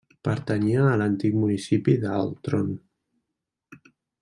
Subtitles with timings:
[0.27, 2.73] Pertanyia a l'antic municipi d'Altron.